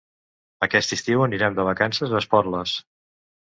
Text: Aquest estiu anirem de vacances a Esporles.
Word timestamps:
Aquest 0.67 0.95
estiu 0.97 1.25
anirem 1.25 1.59
de 1.59 1.67
vacances 1.69 2.17
a 2.17 2.19
Esporles. 2.23 2.75